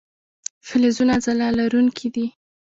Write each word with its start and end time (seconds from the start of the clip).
فلزونه 0.67 1.15
ځلا 1.25 1.47
لرونکي 1.59 2.07
دي. 2.15 2.25